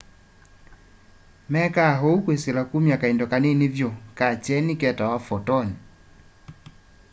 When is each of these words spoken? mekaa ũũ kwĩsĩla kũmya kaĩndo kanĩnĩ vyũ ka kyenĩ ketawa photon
mekaa 1.51 1.93
ũũ 2.09 2.17
kwĩsĩla 2.23 2.61
kũmya 2.69 2.95
kaĩndo 3.01 3.25
kanĩnĩ 3.31 3.67
vyũ 3.75 3.89
ka 4.17 4.27
kyenĩ 4.43 4.73
ketawa 4.81 5.17
photon 5.27 5.67